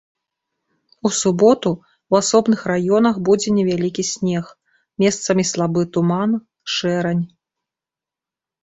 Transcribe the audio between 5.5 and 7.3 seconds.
слабы туман, шэрань.